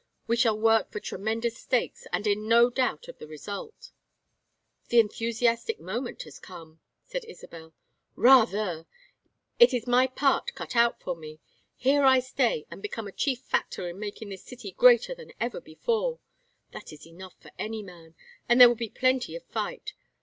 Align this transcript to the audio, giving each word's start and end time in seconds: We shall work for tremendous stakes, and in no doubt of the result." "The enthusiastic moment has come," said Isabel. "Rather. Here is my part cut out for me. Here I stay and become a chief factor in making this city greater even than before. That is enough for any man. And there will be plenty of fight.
We 0.25 0.35
shall 0.35 0.57
work 0.57 0.89
for 0.89 0.99
tremendous 0.99 1.59
stakes, 1.59 2.07
and 2.11 2.25
in 2.25 2.47
no 2.47 2.71
doubt 2.71 3.07
of 3.07 3.19
the 3.19 3.27
result." 3.27 3.91
"The 4.87 4.99
enthusiastic 4.99 5.79
moment 5.79 6.23
has 6.23 6.39
come," 6.39 6.79
said 7.03 7.23
Isabel. 7.25 7.75
"Rather. 8.15 8.87
Here 9.59 9.69
is 9.71 9.85
my 9.85 10.07
part 10.07 10.55
cut 10.55 10.75
out 10.75 10.99
for 10.99 11.15
me. 11.15 11.39
Here 11.77 12.01
I 12.03 12.19
stay 12.19 12.65
and 12.71 12.81
become 12.81 13.05
a 13.07 13.11
chief 13.11 13.41
factor 13.41 13.87
in 13.87 13.99
making 13.99 14.29
this 14.29 14.43
city 14.43 14.71
greater 14.71 15.13
even 15.13 15.33
than 15.39 15.61
before. 15.61 16.17
That 16.71 16.91
is 16.91 17.05
enough 17.05 17.35
for 17.39 17.51
any 17.59 17.83
man. 17.83 18.15
And 18.49 18.59
there 18.59 18.69
will 18.69 18.73
be 18.75 18.89
plenty 18.89 19.35
of 19.35 19.43
fight. 19.45 19.93